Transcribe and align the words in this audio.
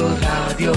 Corco 0.00 0.18
Radio. 0.18 0.72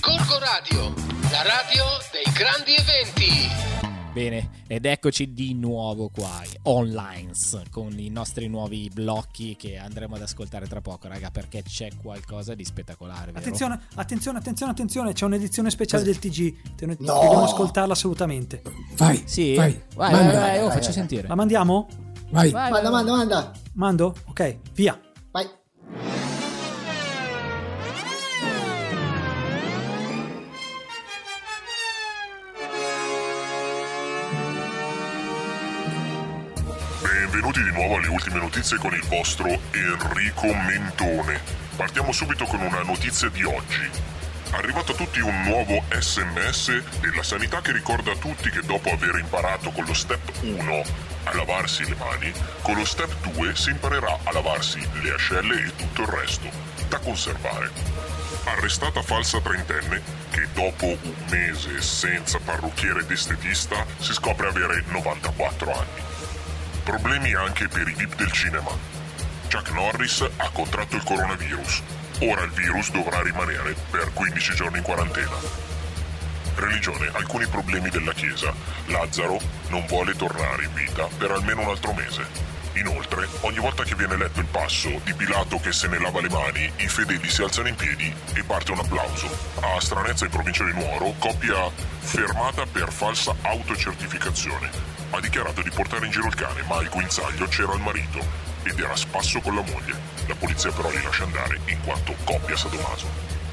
Corco 0.00 0.38
Radio, 0.40 0.94
la 1.30 1.42
radio 1.44 1.84
dei 2.10 2.32
grandi 2.34 2.74
eventi. 2.74 4.10
Bene, 4.12 4.64
ed 4.66 4.84
eccoci 4.84 5.32
di 5.32 5.54
nuovo 5.54 6.10
qua, 6.12 6.42
online, 6.62 7.30
con 7.70 7.96
i 7.96 8.08
nostri 8.08 8.48
nuovi 8.48 8.90
blocchi 8.92 9.54
che 9.54 9.78
andremo 9.78 10.16
ad 10.16 10.22
ascoltare 10.22 10.66
tra 10.66 10.80
poco, 10.80 11.06
raga, 11.06 11.30
perché 11.30 11.62
c'è 11.62 11.90
qualcosa 12.02 12.56
di 12.56 12.64
spettacolare. 12.64 13.26
Vero? 13.26 13.38
Attenzione, 13.38 13.80
attenzione, 13.94 14.38
attenzione, 14.72 15.12
c'è 15.12 15.24
un'edizione 15.24 15.70
speciale 15.70 16.04
Cosa? 16.04 16.18
del 16.18 16.30
TG, 16.32 16.74
Te 16.74 16.86
no. 16.86 16.94
dobbiamo 16.96 17.44
ascoltarla 17.44 17.92
assolutamente. 17.92 18.60
Vai, 18.96 19.22
sì, 19.24 19.54
vai, 19.54 19.80
vai, 19.94 20.10
manda, 20.10 20.32
vai, 20.32 20.40
vai, 20.40 20.58
oh, 20.58 20.62
vai, 20.62 20.70
faccio 20.72 20.86
vai, 20.86 20.94
sentire. 20.94 21.28
La 21.28 21.36
mandiamo? 21.36 21.86
Vai, 22.30 22.50
vai 22.50 22.72
manda, 22.72 22.90
manda, 22.90 23.12
manda. 23.12 23.52
Mando? 23.74 24.16
Ok, 24.24 24.58
via. 24.74 25.00
Vai. 25.30 25.48
Benvenuti 37.32 37.62
di 37.62 37.70
nuovo 37.70 37.96
alle 37.96 38.08
ultime 38.08 38.40
notizie 38.40 38.76
con 38.76 38.92
il 38.92 39.02
vostro 39.06 39.48
Enrico 39.70 40.52
Mentone. 40.52 41.40
Partiamo 41.76 42.12
subito 42.12 42.44
con 42.44 42.60
una 42.60 42.82
notizia 42.82 43.30
di 43.30 43.42
oggi. 43.42 43.88
Arrivato 44.50 44.92
a 44.92 44.94
tutti 44.94 45.20
un 45.20 45.40
nuovo 45.44 45.82
sms 45.98 46.98
della 47.00 47.22
sanità 47.22 47.62
che 47.62 47.72
ricorda 47.72 48.12
a 48.12 48.16
tutti 48.16 48.50
che 48.50 48.60
dopo 48.60 48.90
aver 48.90 49.16
imparato 49.18 49.70
con 49.70 49.86
lo 49.86 49.94
step 49.94 50.42
1 50.42 50.82
a 51.24 51.34
lavarsi 51.34 51.88
le 51.88 51.94
mani, 51.94 52.30
con 52.60 52.74
lo 52.74 52.84
step 52.84 53.10
2 53.30 53.56
si 53.56 53.70
imparerà 53.70 54.18
a 54.24 54.32
lavarsi 54.32 54.86
le 55.00 55.14
ascelle 55.14 55.64
e 55.64 55.74
tutto 55.74 56.02
il 56.02 56.08
resto, 56.08 56.50
da 56.86 56.98
conservare. 56.98 57.70
Arrestata 58.44 59.00
falsa 59.00 59.40
trentenne 59.40 60.02
che 60.30 60.48
dopo 60.52 60.84
un 60.84 61.14
mese 61.30 61.80
senza 61.80 62.38
parrucchiere 62.44 63.00
ed 63.00 63.10
estetista 63.10 63.86
si 64.00 64.12
scopre 64.12 64.48
avere 64.48 64.84
94 64.88 65.72
anni. 65.72 66.31
Problemi 66.84 67.32
anche 67.32 67.68
per 67.68 67.86
i 67.86 67.94
VIP 67.94 68.16
del 68.16 68.32
cinema. 68.32 68.70
Chuck 69.48 69.70
Norris 69.70 70.28
ha 70.36 70.50
contratto 70.50 70.96
il 70.96 71.04
coronavirus. 71.04 71.80
Ora 72.22 72.42
il 72.42 72.50
virus 72.50 72.90
dovrà 72.90 73.22
rimanere 73.22 73.76
per 73.88 74.12
15 74.12 74.54
giorni 74.54 74.78
in 74.78 74.82
quarantena. 74.82 75.36
Religione, 76.56 77.08
alcuni 77.12 77.46
problemi 77.46 77.88
della 77.88 78.12
Chiesa. 78.12 78.52
Lazzaro 78.86 79.38
non 79.68 79.86
vuole 79.86 80.16
tornare 80.16 80.64
in 80.64 80.74
vita 80.74 81.06
per 81.16 81.30
almeno 81.30 81.60
un 81.60 81.68
altro 81.68 81.92
mese. 81.92 82.26
Inoltre, 82.74 83.28
ogni 83.42 83.58
volta 83.58 83.84
che 83.84 83.94
viene 83.94 84.16
letto 84.16 84.40
il 84.40 84.46
passo 84.46 84.88
di 85.04 85.14
Pilato 85.14 85.60
che 85.60 85.72
se 85.72 85.86
ne 85.86 86.00
lava 86.00 86.20
le 86.20 86.30
mani, 86.30 86.72
i 86.78 86.88
fedeli 86.88 87.28
si 87.28 87.42
alzano 87.42 87.68
in 87.68 87.76
piedi 87.76 88.12
e 88.34 88.42
parte 88.42 88.72
un 88.72 88.80
applauso. 88.80 89.28
A 89.60 89.80
Stranezza 89.80 90.24
in 90.24 90.32
provincia 90.32 90.64
di 90.64 90.72
Nuoro, 90.72 91.14
coppia 91.18 91.70
fermata 92.00 92.66
per 92.66 92.90
falsa 92.90 93.34
autocertificazione. 93.42 94.91
Ha 95.14 95.20
dichiarato 95.20 95.62
di 95.62 95.70
portare 95.70 96.06
in 96.06 96.10
giro 96.10 96.26
il 96.26 96.34
cane, 96.34 96.62
ma 96.62 96.76
al 96.76 96.88
guinzaglio 96.88 97.46
c'era 97.46 97.74
il 97.74 97.80
marito 97.80 98.18
ed 98.62 98.78
era 98.78 98.92
a 98.92 98.96
spasso 98.96 99.40
con 99.40 99.54
la 99.54 99.62
moglie. 99.62 99.94
La 100.26 100.34
polizia 100.34 100.72
però 100.72 100.90
li 100.90 101.02
lascia 101.02 101.24
andare 101.24 101.60
in 101.66 101.78
quanto 101.84 102.14
coppia 102.24 102.56
sadomaso. 102.56 103.06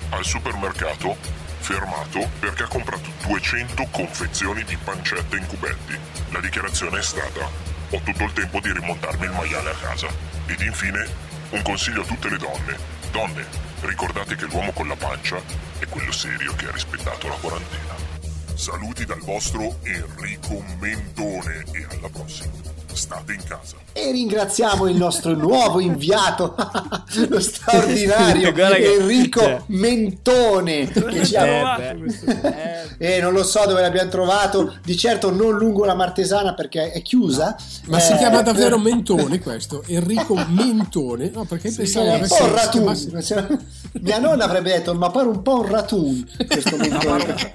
Al 0.10 0.24
supermercato, 0.24 1.18
fermato 1.60 2.30
perché 2.40 2.64
ha 2.64 2.68
comprato 2.68 3.10
200 3.24 3.88
confezioni 3.92 4.64
di 4.64 4.78
pancette 4.78 5.36
in 5.36 5.46
cubetti. 5.48 5.98
La 6.32 6.40
dichiarazione 6.40 7.00
è 7.00 7.04
stata 7.04 7.70
ho 7.92 8.02
tutto 8.04 8.24
il 8.24 8.34
tempo 8.34 8.60
di 8.60 8.72
rimontarmi 8.72 9.26
il 9.26 9.32
maiale 9.32 9.72
a 9.72 9.76
casa. 9.76 10.08
Ed 10.46 10.62
infine, 10.62 11.08
un 11.50 11.62
consiglio 11.64 12.02
a 12.02 12.06
tutte 12.06 12.30
le 12.30 12.38
donne. 12.38 12.78
Donne, 13.12 13.46
ricordate 13.82 14.36
che 14.36 14.46
l'uomo 14.46 14.72
con 14.72 14.88
la 14.88 14.96
pancia 14.96 15.42
è 15.80 15.88
quello 15.88 16.12
serio 16.12 16.54
che 16.54 16.68
ha 16.68 16.72
rispettato 16.72 17.28
la 17.28 17.36
quarantena. 17.36 18.19
Saluti 18.60 19.06
dal 19.06 19.20
vostro 19.24 19.78
Enrico 19.84 20.62
Mentone 20.82 21.64
e 21.72 21.88
alla 21.98 22.10
prossima. 22.12 22.52
State 22.92 23.32
in 23.34 23.44
casa. 23.48 23.78
E 23.94 24.12
ringraziamo 24.12 24.88
il 24.90 24.98
nostro 24.98 25.34
nuovo 25.34 25.80
inviato, 25.80 26.54
lo 27.30 27.40
straordinario 27.40 28.52
che- 28.52 28.94
Enrico 29.00 29.40
cioè. 29.40 29.62
Mentone. 29.68 30.88
Che 30.88 31.26
ci 31.26 31.36
ha... 31.38 31.78
Eh. 31.80 31.98
Eh, 33.00 33.16
Eh, 33.16 33.22
non 33.22 33.32
lo 33.32 33.44
so 33.44 33.66
dove 33.66 33.80
l'abbiamo 33.80 34.10
trovato, 34.10 34.76
di 34.84 34.98
certo 34.98 35.32
non 35.32 35.58
lungo 35.58 35.86
la 35.86 35.94
Martesana 35.94 36.54
perché 36.54 36.92
è 36.92 37.02
chiusa. 37.02 37.56
Ma 37.86 38.00
si 38.00 38.12
Eh, 38.12 38.18
chiama 38.18 38.42
davvero 38.42 38.78
Mentone 38.78 39.40
questo? 39.40 39.84
Enrico 39.88 40.36
Mentone? 40.50 41.30
No, 41.34 41.46
perché 41.46 41.72
pensavo 41.72 42.06
È 42.08 42.10
un 42.10 42.16
avesse- 42.16 42.36
po' 42.38 42.44
un 42.44 42.50
si 42.50 42.56
ratun. 42.56 42.96
chiamasse- 42.98 43.60
Mia 44.02 44.20
nonna 44.20 44.44
avrebbe 44.44 44.72
detto, 44.72 44.94
ma 44.96 45.10
pare 45.10 45.28
un 45.30 45.42
po' 45.42 45.60
un 45.62 45.68
ratun 45.68 46.28
questo 46.48 46.76
Mentone. 46.76 47.54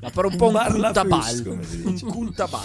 Ma 0.00 0.10
per 0.10 0.24
un 0.26 0.36
po' 0.36 0.48
un 0.48 0.56
dice. 1.04 1.48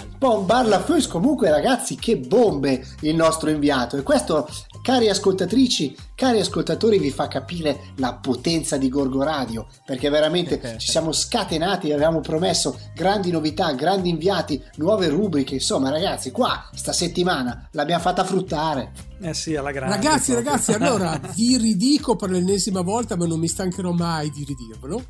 Un 0.09 0.17
po' 0.17 0.39
un 0.39 0.45
barla 0.45 0.81
fus, 0.81 1.07
comunque 1.07 1.49
ragazzi 1.49 1.95
che 1.95 2.17
bombe 2.17 2.85
il 3.01 3.15
nostro 3.15 3.49
inviato 3.49 3.97
e 3.97 4.03
questo 4.03 4.47
cari 4.81 5.09
ascoltatrici 5.09 5.95
cari 6.13 6.39
ascoltatori 6.39 6.99
vi 6.99 7.09
fa 7.09 7.27
capire 7.27 7.93
la 7.95 8.13
potenza 8.15 8.77
di 8.77 8.89
Gorgo 8.89 9.23
Radio 9.23 9.67
perché 9.85 10.09
veramente 10.09 10.75
ci 10.77 10.89
siamo 10.91 11.11
scatenati 11.11 11.87
e 11.87 11.93
avevamo 11.93 12.19
promesso 12.19 12.77
grandi 12.93 13.31
novità 13.31 13.71
grandi 13.71 14.09
inviati 14.09 14.61
nuove 14.75 15.07
rubriche 15.07 15.55
insomma 15.55 15.89
ragazzi 15.89 16.31
qua 16.31 16.69
sta 16.73 16.91
settimana 16.91 17.69
l'abbiamo 17.71 18.01
fatta 18.01 18.23
fruttare 18.25 18.91
Eh 19.21 19.33
sì, 19.33 19.55
alla 19.55 19.71
grande. 19.71 19.95
Ragazzi, 19.95 20.33
proprio. 20.33 20.51
ragazzi, 20.51 20.71
allora 20.73 21.17
vi 21.33 21.55
ridico 21.57 22.17
per 22.17 22.29
l'ennesima 22.29 22.81
volta, 22.81 23.15
ma 23.15 23.25
non 23.25 23.39
mi 23.39 23.47
stancherò 23.47 23.91
mai 23.93 24.29
di 24.31 24.43
ridirvelo. 24.43 25.01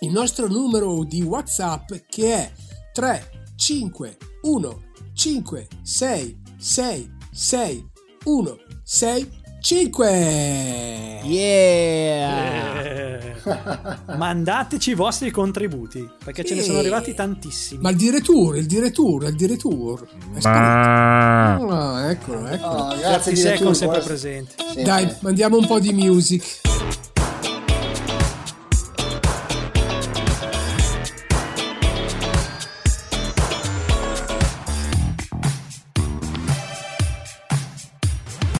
Il 0.00 0.10
nostro 0.10 0.46
numero 0.46 1.04
di 1.04 1.22
WhatsApp 1.22 1.92
che 2.08 2.34
è 2.34 2.52
3 2.92 3.30
5 3.56 4.16
1 4.42 4.82
5 5.14 5.68
6 5.82 6.42
6 6.58 7.10
6 7.32 7.90
1 8.24 8.56
6 8.82 9.44
5. 9.66 11.22
Yeah! 11.24 12.80
Eh, 12.80 13.34
mandateci 14.16 14.90
i 14.90 14.94
vostri 14.94 15.32
contributi 15.32 16.08
perché 16.24 16.44
ce 16.44 16.54
ne 16.54 16.62
sono 16.62 16.78
arrivati 16.78 17.14
tantissimi. 17.14 17.80
Ma 17.82 17.90
il 17.90 17.96
direttour, 17.96 18.58
il 18.58 18.66
direttour, 18.66 19.24
il 19.24 19.34
direttour. 19.34 20.06
È 20.34 20.40
sparito. 20.40 21.74
Ah, 21.74 22.10
eccolo, 22.10 22.46
eccolo. 22.46 22.74
Oh, 22.74 22.86
Grazie 22.90 23.00
grazie 23.00 23.32
di 23.32 23.38
direttore, 23.38 23.56
Secon 23.58 23.74
sempre 23.74 24.00
presente. 24.02 24.54
Sì, 24.72 24.82
Dai, 24.82 25.12
mandiamo 25.20 25.56
un 25.56 25.66
po' 25.66 25.80
di 25.80 25.92
music. 25.92 26.60